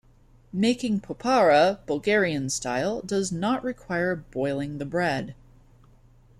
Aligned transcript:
Making 0.51 0.99
"popara" 0.99 1.77
Bulgarian 1.85 2.49
style 2.49 3.01
does 3.03 3.31
not 3.31 3.63
require 3.63 4.15
boiling 4.15 4.79
the 4.79 4.85
bread. 4.87 5.35